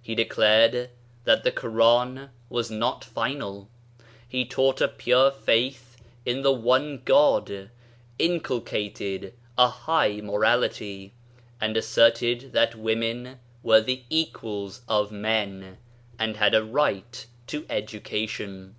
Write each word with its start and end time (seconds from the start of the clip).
He 0.00 0.14
declared 0.14 0.90
that 1.24 1.42
the 1.42 1.50
Koran 1.50 2.30
was 2.48 2.70
not 2.70 3.02
final. 3.04 3.68
He 4.28 4.44
taught 4.44 4.80
a 4.80 4.86
pure 4.86 5.32
faith 5.32 5.96
in 6.24 6.42
the 6.42 6.52
One 6.52 7.02
God, 7.04 7.70
inculcated 8.16 9.34
a 9.58 9.66
high 9.66 10.20
morality, 10.22 11.14
and 11.60 11.76
assert 11.76 12.22
ed 12.22 12.52
that 12.52 12.76
women 12.76 13.40
were 13.64 13.80
the 13.80 14.04
equals 14.08 14.82
of 14.86 15.10
men, 15.10 15.78
and 16.16 16.36
had 16.36 16.54
a 16.54 16.62
right 16.62 17.26
to 17.48 17.66
education. 17.68 18.76